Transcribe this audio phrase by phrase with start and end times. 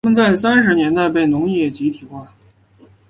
[0.03, 2.33] 他们在三十年代被农业集体化。